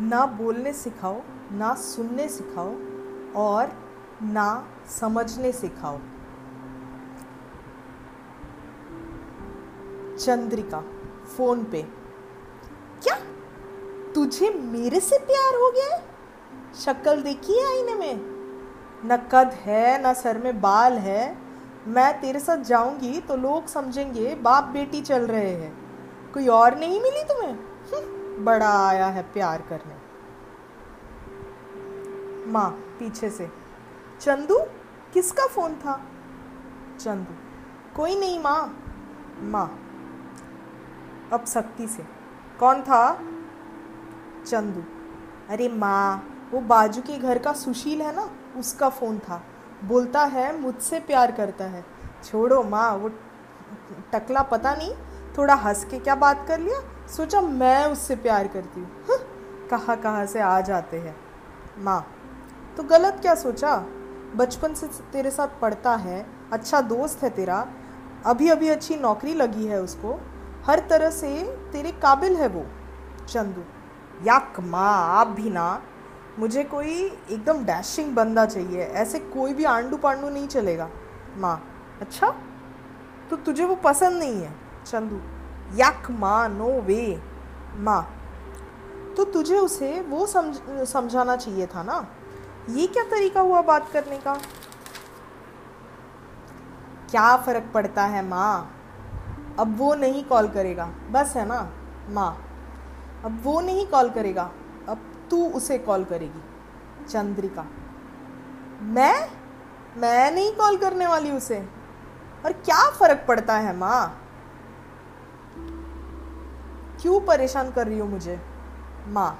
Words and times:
ना 0.00 0.26
बोलने 0.26 0.72
सिखाओ, 0.72 1.20
ना 1.52 1.74
सुनने 1.74 2.28
सिखाओ 2.28 2.74
और 3.36 3.72
ना 4.22 4.68
समझने 4.88 5.52
सिखाओ। 5.52 5.98
चंद्रिका, 10.16 10.84
फ़ोन 11.36 11.64
पे। 11.64 11.82
क्या? 13.02 13.16
तुझे 14.14 14.50
मेरे 14.50 15.00
से 15.00 15.18
प्यार 15.18 15.54
हो 15.54 15.70
गया 15.70 15.96
है? 15.96 16.02
शक्ल 16.74 17.22
देखी 17.22 17.52
है 17.52 17.76
आईने 17.76 17.94
में? 17.94 18.20
न 19.04 19.28
कद 19.32 19.50
है, 19.52 20.10
न 20.10 20.14
सर 20.14 20.38
में 20.38 20.60
बाल 20.60 20.92
है। 20.92 21.38
मैं 21.86 22.20
तेरे 22.20 22.40
साथ 22.40 22.56
जाऊँगी 22.56 23.20
तो 23.20 23.36
लोग 23.36 23.66
समझेंगे 23.66 24.34
बाप 24.34 24.64
बेटी 24.64 25.02
चल 25.02 25.26
रहे 25.26 25.50
हैं। 25.50 25.86
कोई 26.34 26.48
और 26.48 26.78
नहीं 26.78 27.00
मिली 27.00 27.24
तुम्हें? 27.24 27.65
बड़ा 28.38 28.88
आया 28.88 29.06
है 29.06 29.22
प्यार 29.22 29.62
करने। 29.62 30.06
माँ, 32.52 32.70
पीछे 32.70 33.30
से। 33.30 33.52
चंदू, 34.20 34.58
किसका 35.12 35.46
फ़ोन 35.46 35.74
था? 35.74 36.02
चंदू। 37.00 37.34
कोई 37.96 38.20
नहीं, 38.20 38.40
माँ। 38.40 38.82
माँ। 39.40 39.82
अब 41.32 41.44
सख्ती 41.44 41.86
से। 41.86 42.06
कौन 42.60 42.82
था? 42.82 43.14
चंदू। 44.46 44.80
अरे 45.52 45.68
माँ, 45.68 46.28
वो 46.52 46.60
बाजू 46.60 47.02
के 47.02 47.18
घर 47.18 47.38
का 47.38 47.52
सुशील 47.52 48.02
है 48.02 48.16
ना? 48.16 48.30
उसका 48.56 48.88
फ़ोन 48.88 49.18
था। 49.18 49.42
बोलता 49.84 50.24
है, 50.24 50.60
मुझसे 50.60 51.00
प्यार 51.00 51.32
करता 51.32 51.64
है। 51.64 51.84
छोड़ो 52.24 52.62
माँ, 52.62 52.94
वो 52.94 53.10
टकला 54.12 54.42
पता 54.42 54.74
नहीं 54.74 54.94
थोड़ा 55.38 55.54
हंस 55.54 55.84
के 55.84 55.98
क्या 55.98 56.14
बात 56.14 56.44
कर 56.48 56.60
लिया? 56.60 56.80
सोचा 57.08 57.40
मैं 57.40 57.84
उससे 57.86 58.16
प्यार 58.16 58.48
करती 58.48 58.80
हूँ। 58.80 59.18
कहाँ 59.70 59.96
कहाँ 59.96 60.26
से 60.26 60.40
आ 60.40 60.60
जाते 60.60 60.98
हैं? 60.98 61.16
माँ 61.78 62.06
तो 62.76 62.82
गलत 62.82 63.18
क्या 63.22 63.34
सोचा? 63.34 63.76
बचपन 64.36 64.74
से 64.74 64.86
तेरे 65.12 65.30
साथ 65.30 65.60
पढ़ता 65.60 65.94
है 65.96 66.24
अच्छा 66.52 66.80
दोस्त 66.80 67.22
है 67.22 67.30
तेरा 67.30 67.66
अभी 68.26 68.48
अभी 68.48 68.68
अच्छी 68.68 68.96
नौकरी 68.96 69.34
लगी 69.34 69.66
है 69.66 69.80
उसको, 69.82 70.20
हर 70.66 70.80
तरह 70.90 71.10
से 71.10 71.30
तेरे 71.72 71.92
काबिल 71.92 72.36
है 72.36 72.48
वो, 72.48 72.64
चंदू। 73.28 73.62
याक 74.24 74.60
माँ, 74.60 75.18
आप 75.18 75.26
भी 75.26 75.50
ना, 75.50 75.82
मुझे 76.38 76.64
कोई 76.64 76.94
एकदम 77.30 77.64
डैशिंग 77.64 78.14
बंदा 78.14 78.44
चाहिए, 78.46 78.82
ऐसे 78.82 79.18
कोई 79.18 79.54
भी 79.54 79.64
आंडू 79.64 79.96
पांडू 79.96 80.28
नहीं 80.28 80.46
चलेगा। 80.48 80.88
माँ 81.36 81.60
अच्छा? 82.00 82.34
तो 83.30 83.36
तुझे 83.36 83.64
वो 83.64 83.74
पसंद 83.74 84.18
नहीं 84.18 84.42
है? 84.42 84.65
चंदू। 84.86 85.20
यक 85.74 86.10
माँ 86.10 86.48
नो 86.48 86.70
वे। 86.80 87.22
माँ 87.76 88.02
तो 89.16 89.24
तुझे 89.24 89.58
उसे 89.58 90.00
वो 90.00 90.26
समझ, 90.26 90.56
समझाना 90.88 91.36
चाहिए 91.36 91.66
था 91.66 91.82
ना? 91.82 92.06
ये 92.70 92.86
क्या 92.86 93.02
तरीका 93.02 93.40
हुआ 93.40 93.62
बात 93.62 93.90
करने 93.92 94.18
का? 94.18 94.34
क्या 97.10 97.36
फ़र्क 97.36 97.70
पड़ता 97.74 98.04
है 98.04 98.24
माँ? 98.26 98.72
अब 99.58 99.76
वो 99.78 99.94
नहीं 99.94 100.24
कॉल 100.24 100.48
करेगा। 100.48 100.90
बस 101.10 101.32
है 101.36 101.46
ना? 101.46 101.60
माँ, 102.10 102.30
अब 103.24 103.40
वो 103.42 103.60
नहीं 103.60 103.86
कॉल 103.86 104.10
करेगा। 104.10 104.50
अब 104.88 104.98
तू 105.30 105.44
उसे 105.50 105.78
कॉल 105.78 106.04
करेगी। 106.04 106.42
चंद्रिका, 107.08 107.66
मैं? 108.82 109.28
मैं 109.96 110.30
नहीं 110.30 110.52
कॉल 110.52 110.76
करने 110.76 111.06
वाली 111.06 111.30
उसे। 111.30 111.58
और 112.44 112.52
क्या 112.54 112.90
फ़र्क 112.90 113.24
पड़ता 113.28 113.56
है 113.56 113.76
माँ? 113.76 114.25
क्यों 117.06 117.18
परेशान 117.20 117.70
कर 117.70 117.86
रही 117.86 117.98
हो 117.98 118.06
मुझे? 118.06 118.38
माँ, 119.08 119.38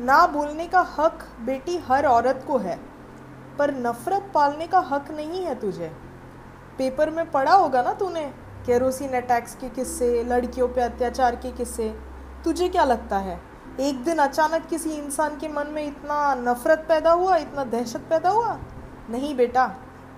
ना 0.00 0.26
बोलने 0.26 0.66
का 0.66 0.80
हक 0.98 1.18
बेटी 1.40 1.76
हर 1.78 2.06
औरत 2.06 2.42
को 2.46 2.58
है, 2.58 2.78
पर 3.58 3.74
नफरत 3.76 4.30
पालने 4.34 4.66
का 4.66 4.78
हक 4.80 5.10
नहीं 5.10 5.44
है 5.44 5.54
तुझे। 5.60 5.92
पेपर 6.78 7.10
में 7.10 7.30
पढ़ा 7.30 7.54
होगा 7.54 7.82
ना 7.82 7.92
तूने, 7.94 8.26
केरोसिन 8.66 9.12
अटैक्स 9.12 9.54
के 9.54 9.68
किस्से, 9.68 10.22
लड़कियों 10.24 10.68
पे 10.68 10.80
अत्याचार 10.80 11.36
के 11.36 11.52
किस्से। 11.52 11.88
तुझे 12.44 12.68
क्या 12.68 12.84
लगता 12.84 13.18
है, 13.18 13.40
एक 13.80 14.04
दिन 14.04 14.18
अचानक 14.18 14.66
किसी 14.66 14.90
इंसान 14.90 15.38
के 15.38 15.48
मन 15.48 15.66
में 15.66 15.84
इतना 15.84 16.34
नफरत 16.34 16.84
पैदा 16.88 17.12
हुआ, 17.12 17.36
इतना 17.36 17.64
दहशत 17.66 18.06
पैदा 18.10 18.30
हुआ? 18.30 18.58
नहीं 19.10 19.36
बेटा, 19.36 19.66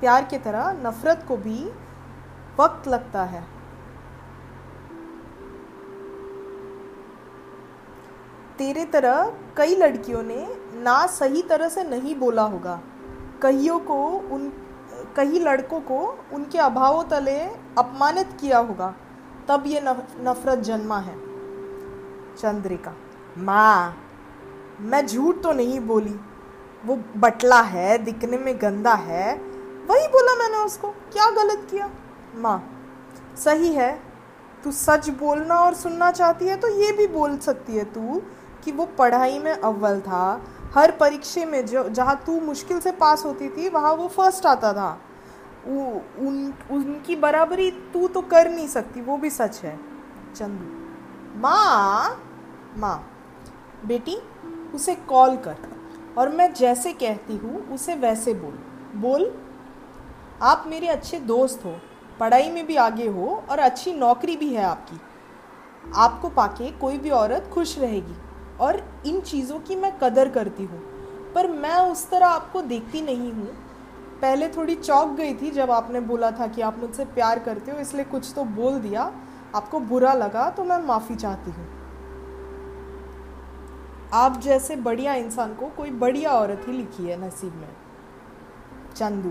प्यार 0.00 0.25
की 0.25 0.38
तरह 0.38 0.72
नफरत 0.84 1.25
को 1.28 1.36
भी 1.36 1.64
वक्त 2.60 2.88
लगता 2.88 3.25
है। 3.25 3.61
तेरे 8.62 8.84
तरह 8.84 9.32
कई 9.56 9.74
लड़कियों 9.76 10.22
ने 10.22 10.56
ना 10.74 11.06
सही 11.06 11.42
तरह 11.42 11.68
से 11.68 11.82
नहीं 11.84 12.14
बोला 12.14 12.42
होगा। 12.42 12.80
कईयों 13.42 13.78
को 13.78 13.94
उन, 14.32 14.52
कई 15.16 15.38
लड़कों 15.38 15.80
को 15.80 15.98
उनके 16.32 16.58
अभावों 16.58 17.02
तले 17.04 17.38
अपमानित 17.78 18.28
किया 18.40 18.58
होगा। 18.58 18.94
तब 19.48 19.64
ये 19.66 19.80
नफरत 19.84 20.58
जन्मा 20.58 20.98
है। 20.98 21.14
चंद्रिका, 22.36 22.92
माँ, 23.38 23.96
मैं 24.80 25.06
झूठ 25.06 25.42
तो 25.42 25.52
नहीं 25.52 25.80
बोली। 25.80 26.14
वो 26.84 26.98
बटला 27.16 27.60
है, 27.60 27.98
दिखने 27.98 28.38
में 28.38 28.54
गंदा 28.62 28.94
है। 28.94 29.34
वही 29.88 30.06
बोला 30.08 30.34
मैंने 30.34 30.64
उसको, 30.64 30.88
क्या 30.88 31.30
गलत 31.30 31.66
किया? 31.70 31.90
माँ, 32.34 32.58
सही 33.44 33.72
है, 33.72 34.02
तू 34.64 34.72
सच 34.72 35.08
बोलना 35.10 35.56
और 35.56 35.74
सुनना 35.74 36.10
चाहती 36.10 36.48
है 36.48 36.56
तो 36.56 36.68
ये 36.68 36.92
भी 36.92 37.06
बोल 37.06 37.36
सकती 37.38 37.76
है 37.76 37.84
तू 37.84 38.22
कि 38.64 38.72
वो 38.72 38.86
पढ़ाई 38.86 39.38
में 39.38 39.52
अव्वल 39.52 40.00
था। 40.00 40.42
हर 40.74 40.90
परीक्षा 40.90 41.44
में 41.46 41.66
जो, 41.66 41.88
जहाँ 41.88 42.22
तू 42.26 42.40
मुश्किल 42.40 42.80
से 42.80 42.92
पास 42.92 43.24
होती 43.24 43.48
थी, 43.48 43.68
वहाँ 43.68 43.92
वो 43.92 44.08
फ़र्स्ट 44.08 44.46
आता 44.46 44.72
था। 44.72 45.00
उन, 45.66 46.54
उनकी 46.70 47.16
बराबरी 47.16 47.70
तू 47.70 48.08
तो 48.08 48.20
कर 48.20 48.50
नहीं 48.50 48.68
सकती, 48.68 49.00
वो 49.00 49.16
भी 49.16 49.30
सच 49.30 49.60
है। 49.64 49.78
चंदू। 50.36 51.40
माँ 51.40 52.28
माँ, 52.76 53.10
बेटी, 53.86 54.16
उसे 54.74 54.94
कॉल 54.94 55.36
कर। 55.36 55.56
और 56.18 56.28
मैं 56.28 56.54
जैसे 56.54 56.92
कहती 56.92 57.36
हूँ, 57.36 57.74
उसे 57.74 57.94
वैसे 57.94 58.34
बोल। 58.34 58.58
बोल, 59.00 59.34
आप 60.42 60.64
मेरे 60.66 60.86
अच्छे 60.86 61.20
दोस्त 61.20 61.64
हो, 61.64 61.76
पढ़ाई 62.20 62.50
में 62.50 62.66
भी 62.66 62.76
आगे 62.76 63.08
हो 63.08 63.44
और 63.50 63.58
अच्छी 63.58 63.94
नौकरी 63.94 64.36
भी 64.36 64.54
है 64.54 64.64
आपकी। 64.64 65.00
आपको 65.94 66.28
पाके 66.28 66.70
कोई 66.70 66.98
भी 66.98 67.10
औरत 67.10 67.50
खुश 67.54 67.78
रहेगी। 67.78 68.14
और 68.62 68.82
इन 69.06 69.20
चीज़ों 69.20 69.58
की 69.60 69.76
मैं 69.76 69.92
कदर 69.98 70.28
करती 70.28 70.64
हूँ। 70.64 70.80
पर 71.34 71.50
मैं 71.50 71.76
उस 71.90 72.08
तरह 72.10 72.26
आपको 72.26 72.62
देखती 72.62 73.00
नहीं 73.00 73.32
हूँ। 73.32 73.46
पहले 74.22 74.48
थोड़ी 74.48 74.74
चौक 74.74 75.08
गई 75.08 75.34
थी 75.34 75.50
जब 75.50 75.70
आपने 75.70 76.00
बोला 76.00 76.30
था 76.30 76.46
कि 76.46 76.62
आप 76.62 76.78
मुझसे 76.78 77.04
प्यार 77.04 77.38
करते 77.38 77.70
हो, 77.70 77.78
इसलिए 77.78 78.04
कुछ 78.04 78.32
तो 78.36 78.44
बोल 78.44 78.78
दिया। 78.80 79.12
आपको 79.54 79.80
बुरा 79.80 80.12
लगा 80.14 80.48
तो 80.50 80.64
मैं 80.64 80.78
माफ़ी 80.78 81.14
चाहती 81.16 81.50
हूँ। 81.50 81.66
आप 84.14 84.40
जैसे 84.40 84.76
बढ़िया 84.76 85.14
इंसान 85.14 85.54
को 85.54 85.68
कोई 85.68 85.90
बढ़िया 85.90 86.30
औरत 86.30 86.64
ही 86.68 86.72
लिखी 86.72 87.06
है 87.06 87.16
नसीब 87.26 87.54
में। 87.54 87.68
Chandu, 88.96 89.28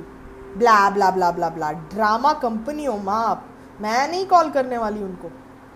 blah 0.57 0.89
blah 0.89 1.09
blah 1.11 1.31
blah 1.31 1.49
blah, 1.49 1.71
drama 1.71 2.33
company 2.33 2.85
हो 2.85 2.97
माँ 2.97 3.47
मैं 3.81 4.07
नहीं 4.07 4.25
कॉल 4.25 4.49
करने 4.49 4.77
वाली 4.77 5.03
उनको। 5.03 5.31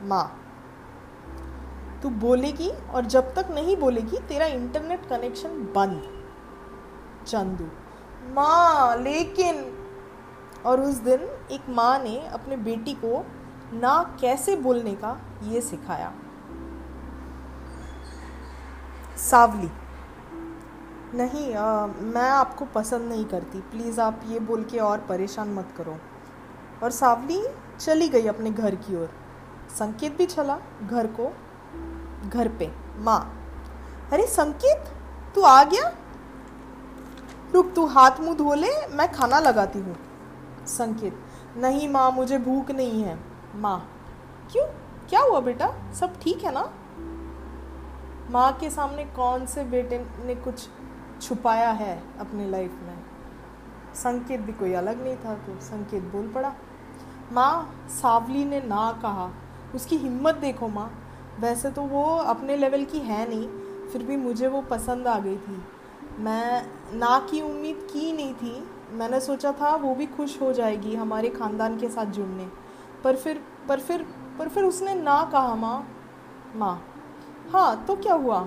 माँ। 0.08 0.26
तू 2.04 2.10
बोलेगी 2.10 2.70
और 2.70 3.06
जब 3.06 3.34
तक 3.34 3.48
नहीं 3.52 3.78
बोलेगी 3.78 4.18
तेरा 4.18 4.46
इंटरनेट 4.46 5.10
कनेक्शन 5.10 5.50
बंद। 5.50 6.26
चंदू। 7.28 7.66
माँ 8.34 8.98
लेकिन 8.98 9.78
और 10.66 10.82
उस 10.82 10.96
दिन 10.96 11.20
एक 11.52 11.70
माँ 11.70 12.00
ने 12.00 12.28
अपने 12.28 12.58
बेटी 12.58 12.94
को 12.94 13.26
ना 13.74 14.18
कैसे 14.22 14.56
बोलने 14.56 14.96
का 14.96 15.22
ये 15.44 15.62
सिखाया। 15.62 16.14
सावली। 19.18 19.70
नहीं 21.18 21.56
आ, 21.56 21.88
मैं 21.88 22.30
आपको 22.30 22.66
पसंद 22.66 23.02
नहीं 23.02 23.26
करती। 23.26 23.60
प्लीज़ 23.60 24.02
आप 24.02 24.22
ये 24.28 24.40
बोल 24.40 24.64
के 24.64 24.80
और 24.80 25.00
परेशान 25.00 25.54
मत 25.54 25.70
करो। 25.78 25.98
और 26.84 26.92
सावली 26.92 27.44
चली 27.80 28.10
गई 28.10 28.28
अपने 28.28 28.52
घर 28.52 28.76
की 28.76 28.96
ओर। 28.96 29.10
संकेत 29.70 30.18
भी 30.18 30.26
चला 30.26 30.60
घर 30.84 31.08
को 31.08 31.34
घर 32.30 32.48
पे। 32.48 32.72
माँ, 32.98 33.44
अरे 34.12 34.28
संकेत, 34.28 34.84
तू 35.36 35.42
आ 35.42 35.64
गया? 35.64 35.92
रुक, 37.54 37.74
तू 37.74 37.86
हाथ 37.86 38.12
मुँह 38.20 38.36
धो 38.36 38.54
ले, 38.54 38.88
मैं 38.88 39.12
खाना 39.12 39.40
लगाती 39.40 39.80
हूँ। 39.80 39.96
संकेत, 40.68 41.20
नहीं 41.58 41.90
माँ, 41.90 42.12
मुझे 42.12 42.38
भूख 42.38 42.72
नहीं 42.72 43.04
है। 43.04 43.20
माँ, 43.56 43.90
क्यों? 44.52 44.68
क्या 45.10 45.22
हुआ 45.22 45.40
बेटा? 45.40 45.74
सब 46.00 46.20
ठीक 46.22 46.44
है 46.44 46.52
ना? 46.52 46.70
माँ 48.32 48.54
के 48.54 48.70
सामने 48.70 49.06
कौन 49.06 49.46
से 49.46 49.64
बेटे 49.64 50.06
ने 50.26 50.36
कुछ 50.36 50.68
छुपाया 51.22 51.72
है 51.72 52.04
अपने 52.20 52.50
लाइफ 52.50 52.72
में? 52.72 52.98
संकेत 53.96 54.40
भी 54.40 54.54
कोई 54.54 54.74
अलग 54.74 55.04
नहीं 55.04 55.18
था 55.18 55.34
तो 55.34 55.60
संकेत 55.62 56.04
बोल 56.04 56.28
पड़ा। 56.28 56.54
माँ, 57.32 57.86
सावली 57.90 58.46
ने 58.46 58.60
ना 58.60 59.00
कहा। 59.02 59.30
उसकी 59.76 59.98
हिम्मत 59.98 60.36
देखो 60.36 60.68
माँ। 60.68 61.05
वैसे 61.40 61.70
तो 61.70 61.82
वो 61.82 62.04
अपने 62.18 62.58
लेवल 62.58 62.84
की 62.84 63.00
है 63.00 63.28
नहीं, 63.30 63.48
फिर 63.88 64.04
भी 64.04 64.18
मुझे 64.18 64.48
वो 64.48 64.62
पसंद 64.62 65.08
आ 65.08 65.18
गई 65.20 65.38
थी। 65.38 65.64
मैं 66.20 66.66
ना 66.94 67.18
की 67.32 67.42
उम्मीद 67.42 67.88
की 67.92 68.12
नहीं 68.14 68.34
थी, 68.34 68.68
मैंने 68.92 69.20
सोचा 69.20 69.52
था 69.52 69.76
वो 69.76 69.94
भी 69.96 70.06
खुश 70.06 70.42
हो 70.42 70.52
जाएगी 70.54 70.96
हमारे 70.96 71.30
ख़ानदान 71.30 71.78
के 71.78 71.90
साथ 71.90 72.06
जुड़ने। 72.06 72.48
पर 73.04 73.16
फिर 73.16 73.42
पर 73.70 73.80
फिर 73.80 74.06
पर 74.40 74.50
फिर 74.50 74.64
उसने 74.64 74.96
ना 74.96 75.24
कहा, 75.24 75.56
माँ 75.56 75.88
माँ 76.56 76.82
हाँ 77.54 77.86
तो 77.86 77.96
क्या 77.96 78.14
हुआ? 78.14 78.40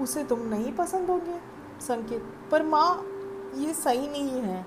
उसे 0.00 0.24
तुम 0.24 0.40
नहीं 0.40 0.72
पसंद 0.72 1.10
होगे? 1.10 1.38
संकेत। 1.80 2.22
पर 2.50 2.62
माँ, 2.62 3.04
ये 3.56 3.72
सही 3.72 4.08
नहीं 4.08 4.40
है। 4.40 4.64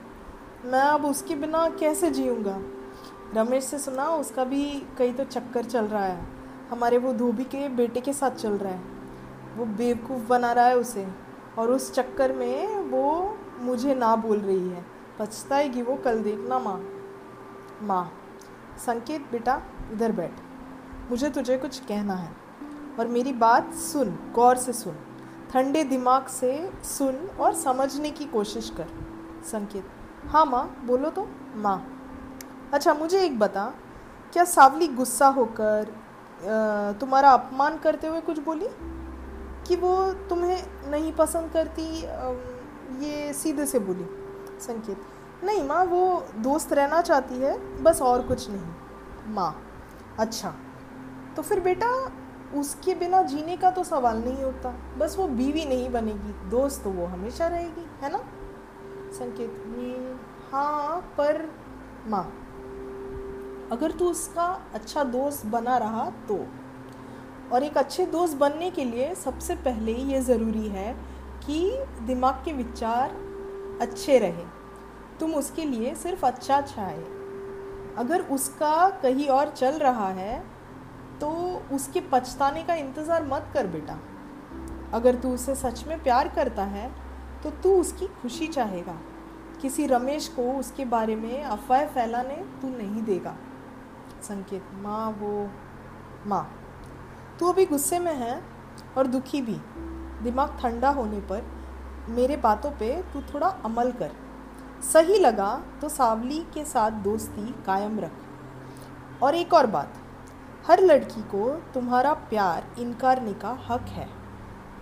मैं 0.65 0.81
अब 0.81 1.05
उसके 1.05 1.35
बिना 1.35 1.67
कैसे 1.69 2.09
जीऊँगा? 2.11 2.59
रमेश 3.33 3.63
से 3.63 3.79
सुना, 3.79 4.07
उसका 4.09 4.43
भी 4.43 4.65
कहीं 4.97 5.13
तो 5.13 5.23
चक्कर 5.23 5.65
चल 5.65 5.85
रहा 5.85 6.05
है। 6.05 6.38
हमारे 6.69 6.97
वो 6.97 7.13
धोबी 7.13 7.43
के 7.43 7.69
बेटे 7.69 8.01
के 8.01 8.13
साथ 8.13 8.31
चल 8.31 8.51
रहा 8.51 8.73
है। 8.73 8.81
वो 9.57 9.65
बेवकूफ़ 9.65 10.27
बना 10.27 10.51
रहा 10.51 10.65
है 10.65 10.77
उसे। 10.77 11.07
और 11.57 11.71
उस 11.71 11.93
चक्कर 11.93 12.33
में 12.33 12.77
वो 12.77 13.37
मुझे 13.59 13.95
ना 13.95 14.15
बोल 14.15 14.37
रही 14.37 14.69
है। 14.69 14.85
पछताएगी 15.19 15.81
वो 15.81 15.95
कल 15.95 16.23
देखना 16.23 16.59
माँ। 16.59 16.83
माँ, 17.81 18.13
संकेत 18.85 19.31
बेटा, 19.31 19.61
इधर 19.91 20.11
बैठ। 20.11 20.31
मुझे 21.11 21.29
तुझे 21.29 21.57
कुछ 21.57 21.79
कहना 21.79 22.13
है। 22.13 22.31
और 22.99 23.07
मेरी 23.07 23.33
बात 23.33 23.73
सुन, 23.73 24.31
गौर 24.33 24.57
से 24.57 24.73
सुन। 24.73 24.95
ठंडे 25.51 25.83
दिमाग 25.83 26.27
से 26.27 26.71
सुन 26.83 27.15
और 27.39 27.53
समझने 27.53 28.09
की 28.09 28.25
कोशिश 28.25 28.69
कर। 28.69 28.87
संकेत 29.43 29.85
हाँ 30.27 30.45
माँ, 30.45 30.83
बोलो 30.85 31.09
तो। 31.09 31.27
माँ 31.55 31.95
अच्छा 32.73 32.93
मुझे 32.93 33.21
एक 33.21 33.39
बता, 33.39 33.73
क्या 34.33 34.43
सावली 34.43 34.87
गुस्सा 34.87 35.27
होकर 35.27 35.95
तुम्हारा 36.99 37.29
अपमान 37.29 37.77
करते 37.77 38.07
हुए 38.07 38.21
कुछ 38.21 38.39
बोली? 38.39 38.67
कि 39.67 39.75
वो 39.75 40.13
तुम्हें 40.29 40.89
नहीं 40.89 41.11
पसंद 41.13 41.51
करती 41.51 41.83
ये 43.05 43.33
सीधे 43.33 43.65
से 43.65 43.79
बोली। 43.79 44.05
संकेत। 44.61 45.01
नहीं 45.43 45.63
माँ, 45.63 45.83
वो 45.83 46.25
दोस्त 46.35 46.73
रहना 46.73 47.01
चाहती 47.01 47.35
है, 47.35 47.83
बस 47.83 48.01
और 48.01 48.21
कुछ 48.21 48.49
नहीं। 48.49 49.33
माँ 49.33 49.61
अच्छा। 50.19 50.53
तो 51.35 51.41
फिर 51.41 51.59
बेटा, 51.59 52.11
उसके 52.55 52.95
बिना 52.95 53.21
जीने 53.21 53.57
का 53.57 53.71
तो 53.71 53.83
सवाल 53.83 54.17
नहीं 54.17 54.43
होता। 54.43 54.73
बस 54.97 55.15
वो 55.17 55.27
बीवी 55.27 55.65
नहीं 55.65 55.89
बनेगी, 55.89 56.49
दोस्त 56.49 56.83
तो 56.83 56.91
वो 56.91 57.05
हमेशा 57.05 57.47
रहेगी, 57.47 57.87
है 58.01 58.11
ना? 58.11 58.23
संकेत। 59.11 60.49
हाँ 60.51 61.13
पर, 61.17 61.49
माँ 62.07 62.48
अगर 63.71 63.91
तू 63.91 64.05
उसका 64.05 64.45
अच्छा 64.73 65.03
दोस्त 65.05 65.45
बना 65.47 65.77
रहा 65.77 66.09
तो। 66.27 66.45
और 67.51 67.63
एक 67.63 67.77
अच्छे 67.77 68.05
दोस्त 68.07 68.37
बनने 68.37 68.69
के 68.71 68.83
लिए 68.85 69.13
सबसे 69.15 69.55
पहले 69.57 69.93
ये 69.93 70.21
ज़रूरी 70.21 70.67
है 70.67 70.91
कि 71.45 71.85
दिमाग 72.07 72.41
के 72.45 72.53
विचार 72.53 73.15
अच्छे 73.81 74.17
रहे। 74.19 74.45
तुम 75.19 75.33
उसके 75.35 75.65
लिए 75.65 75.93
सिर्फ़ 75.95 76.25
अच्छा 76.25 76.59
चाहे। 76.63 77.03
अगर 77.97 78.21
उसका 78.31 78.89
कहीं 79.03 79.27
और 79.29 79.49
चल 79.49 79.77
रहा 79.79 80.09
है 80.13 80.39
तो 81.21 81.29
उसके 81.73 82.01
पछताने 82.11 82.63
का 82.63 82.75
इंतज़ार 82.75 83.25
मत 83.25 83.49
कर 83.53 83.67
बेटा। 83.67 83.99
अगर 84.93 85.15
तू 85.15 85.33
उसे 85.33 85.55
सच 85.55 85.83
में 85.87 86.01
प्यार 86.03 86.27
करता 86.27 86.63
है 86.65 86.89
तो 87.43 87.49
तू 87.63 87.75
उसकी 87.75 88.07
खुशी 88.21 88.47
चाहेगा। 88.47 88.97
किसी 89.61 89.85
रमेश 89.87 90.27
को 90.27 90.51
उसके 90.53 90.85
बारे 90.87 91.15
में 91.15 91.43
अफवाह 91.43 91.85
फैलाने 91.87 92.35
तू 92.61 92.69
नहीं 92.69 93.03
देगा। 93.03 93.35
संकेत, 94.23 94.65
माँ 94.73 95.09
वो, 95.11 95.49
माँ। 96.27 96.55
तू 97.39 97.51
अभी 97.51 97.65
गुस्से 97.65 97.99
में 97.99 98.13
है 98.13 98.41
और 98.97 99.07
दुखी 99.07 99.41
भी। 99.41 99.59
दिमाग 100.23 100.57
ठंडा 100.61 100.89
होने 100.89 101.19
पर 101.19 101.45
मेरे 102.09 102.37
बातों 102.37 102.71
पे 102.71 103.03
तू 103.13 103.21
थोड़ा 103.21 103.47
अमल 103.47 103.91
कर। 103.91 104.11
सही 104.93 105.19
लगा 105.19 105.63
तो 105.81 105.89
सावली 105.89 106.39
के 106.53 106.65
साथ 106.65 106.91
दोस्ती 106.91 107.55
कायम 107.65 107.99
रख। 107.99 108.11
और 109.23 109.35
एक 109.35 109.53
और 109.53 109.67
बात, 109.67 109.93
हर 110.67 110.79
लड़की 110.79 111.21
को 111.21 111.49
तुम्हारा 111.73 112.13
प्यार 112.13 112.67
इनकारने 112.79 113.33
का 113.33 113.57
हक 113.69 113.81
है। 113.81 114.09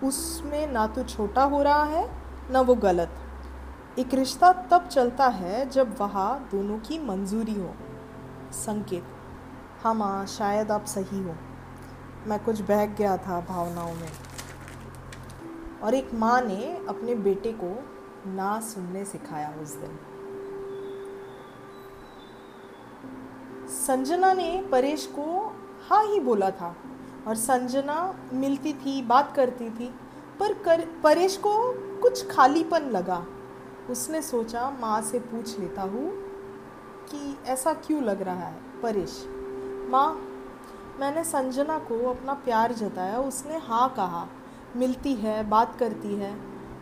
उसमें 0.04 0.72
ना 0.72 0.88
तो 0.88 1.04
छोटा 1.04 1.44
हो 1.44 1.62
रहा 1.64 1.84
है, 1.84 2.10
ना 2.52 2.62
वो 2.62 2.76
गलत। 2.76 3.10
एक 4.00 4.14
रिश्ता 4.14 4.52
तब 4.54 4.88
चलता 4.88 5.28
है 5.28 5.70
जब 5.70 5.96
वहाँ 6.00 6.48
दोनों 6.52 6.80
की 6.80 7.00
मंजूरी 7.00 7.60
हो। 7.60 7.74
संकेत 8.52 9.04
हाँ 9.88 9.96
माँ, 9.96 10.26
शायद 10.26 10.72
आप 10.72 10.86
सही 10.86 11.24
हो। 11.24 11.36
मैं 12.28 12.44
कुछ 12.44 12.62
बहक 12.62 12.90
गया 12.90 13.18
था 13.18 13.42
भावनाओं 13.42 13.94
में। 13.94 14.10
और 15.84 15.94
एक 15.94 16.14
माँ 16.14 16.42
ने 16.42 16.86
अपने 16.90 17.16
बेटे 17.16 17.52
को 17.52 17.84
ना 18.32 18.60
सुनने 18.60 19.06
सिखाया 19.06 19.50
उस 19.62 19.76
दिन। 19.76 20.00
संजना 23.70 24.34
ने 24.34 24.70
परेश 24.72 25.06
को 25.06 25.56
हाँ 25.90 26.06
ही 26.06 26.20
बोला 26.20 26.52
था 26.52 26.76
और 27.28 27.36
संजना 27.36 28.16
मिलती 28.34 28.74
थी, 28.74 29.02
बात 29.02 29.36
करती 29.36 29.70
थी, 29.70 29.96
पर 30.40 30.54
कर, 30.54 30.88
परेश 31.04 31.38
को 31.38 31.74
कुछ 32.02 32.32
खालीपन 32.32 32.82
लगा। 32.82 33.26
उसने 33.90 34.22
सोचा, 34.22 34.70
माँ 34.70 35.02
से 35.02 35.20
पूछ 35.20 35.60
लेता 35.60 35.82
हूँ 35.82 36.12
कि 37.12 37.38
ऐसा 37.46 37.74
क्यों 37.74 38.04
लग 38.04 38.22
रहा 38.22 38.48
है, 38.48 38.82
परेश? 38.84 39.30
माँ, 39.90 40.08
मैंने 41.00 41.24
संजना 41.24 41.78
को 41.80 41.98
अपना 42.10 42.34
प्यार 42.36 42.74
जताया, 42.74 43.18
उसने 43.20 43.58
हाँ 43.60 43.88
कहा, 43.90 44.28
मिलती 44.76 45.14
है, 45.16 45.44
बात 45.50 45.76
करती 45.80 46.16
है, 46.16 46.34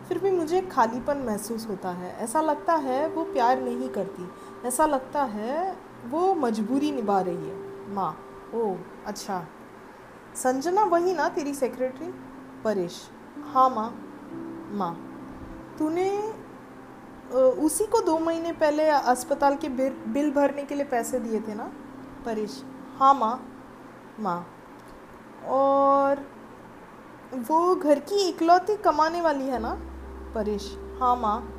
फिर 0.08 0.18
भी 0.18 0.30
मुझे 0.30 0.60
खालीपन 0.62 1.18
महसूस 1.18 1.66
होता 1.68 1.90
है। 1.90 2.16
ऐसा 2.18 2.40
लगता 2.40 2.74
है 2.74 3.08
वो 3.08 3.24
प्यार 3.24 3.60
नहीं 3.60 3.88
करती, 3.88 4.28
ऐसा 4.64 4.86
लगता 4.86 5.22
है 5.24 5.76
वो 6.06 6.34
मजबूरी 6.36 6.90
निभा 6.92 7.20
रही 7.20 7.48
है। 7.48 7.94
माँ, 7.94 8.16
ओ 8.54 8.74
अच्छा। 9.06 9.46
संजना 10.36 10.84
वही 10.84 11.14
ना 11.14 11.28
तेरी 11.28 11.54
सेक्रेटरी 11.54 12.12
परेश। 12.64 13.00
हाँ 13.44 13.68
माँ। 13.70 13.90
माँ, 14.72 14.94
तूने 15.78 16.10
उसी 17.60 17.84
को 17.86 18.00
दो 18.00 18.18
महीने 18.18 18.52
पहले 18.52 18.88
अस्पताल 18.88 19.56
के 19.56 19.68
बिल 19.68 20.30
भरने 20.30 20.64
के 20.64 20.74
लिए 20.74 20.84
पैसे 20.86 21.18
दिए 21.20 21.40
थे 21.40 21.54
ना? 21.54 21.70
परेश। 22.24 22.62
हाँ 23.00 23.14
माँ 23.14 23.46
माँ। 24.20 24.46
और 25.48 26.20
वो 27.34 27.76
घर 27.76 27.98
की 27.98 28.28
इकलौती 28.28 28.76
कमाने 28.76 29.20
वाली 29.20 29.44
है 29.44 29.58
ना, 29.58 29.74
परेश। 30.34 30.78
हाँ 31.00 31.16
माँ। 31.16 31.52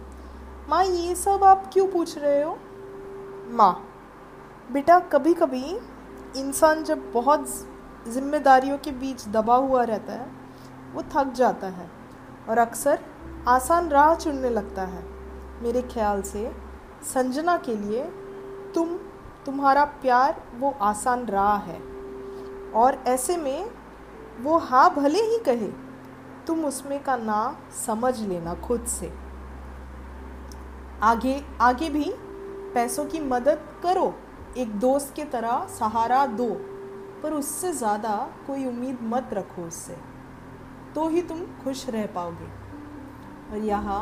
माँ, 0.69 0.83
ये 0.83 1.15
सब 1.15 1.43
आप 1.43 1.69
क्यों 1.73 1.87
पूछ 1.87 2.17
रहे 2.17 2.43
हो? 2.43 2.57
माँ, 3.49 3.87
बेटा 4.71 4.99
कभी 4.99 5.33
कभी 5.33 5.63
इंसान 6.37 6.83
जब 6.83 7.11
बहुत 7.11 7.45
जिम्मेदारियों 8.07 8.77
के 8.77 8.91
बीच 8.91 9.27
दबा 9.27 9.55
हुआ 9.55 9.83
रहता 9.83 10.13
है, 10.13 10.31
वो 10.93 11.03
थक 11.03 11.33
जाता 11.33 11.67
है 11.67 11.89
और 12.49 12.57
अक्सर 12.57 12.99
आसान 13.47 13.89
राह 13.89 14.15
चुनने 14.15 14.49
लगता 14.49 14.81
है। 14.81 15.03
मेरे 15.61 15.81
ख्याल 15.81 16.21
से, 16.21 16.55
संजना 17.03 17.57
के 17.57 17.75
लिए 17.75 18.03
तुम 18.75 18.99
तुम्हारा 19.47 19.83
प्यार 20.01 20.41
वो 20.55 20.69
आसान 20.83 21.25
राह 21.27 21.57
है। 21.63 21.79
और 22.75 23.03
ऐसे 23.07 23.35
में 23.37 23.69
वो 24.41 24.57
हाँ 24.59 24.89
भले 24.95 25.19
ही 25.21 25.37
कहे, 25.39 25.67
तुम 26.47 26.65
उसमें 26.65 27.01
का 27.03 27.15
ना 27.17 27.39
समझ 27.85 28.19
लेना 28.19 28.53
खुद 28.57 28.85
से। 28.89 29.11
आगे 31.03 31.41
आगे 31.61 31.89
भी 31.89 32.11
पैसों 32.73 33.05
की 33.05 33.19
मदद 33.19 33.67
करो, 33.83 34.13
एक 34.57 34.79
दोस्त 34.79 35.13
के 35.15 35.23
तरह 35.25 35.65
सहारा 35.69 36.25
दो, 36.25 36.47
पर 37.23 37.33
उससे 37.33 37.71
ज़्यादा 37.73 38.15
कोई 38.47 38.65
उम्मीद 38.65 38.99
मत 39.03 39.29
रखो 39.33 39.61
उससे। 39.61 39.97
तो 40.95 41.07
ही 41.09 41.21
तुम 41.21 41.45
खुश 41.63 41.87
रह 41.89 42.05
पाओगे। 42.15 42.49
और 43.51 43.65
यहाँ 43.65 44.01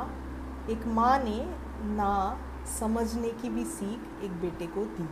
एक 0.70 0.88
माँ 0.88 1.18
ने 1.20 1.38
ना 1.96 2.40
समझने 2.80 3.30
की 3.32 3.50
भी 3.50 3.66
सीख 3.66 4.24
एक 4.24 4.32
बेटे 4.42 4.68
को 4.68 4.86
दी। 4.90 5.08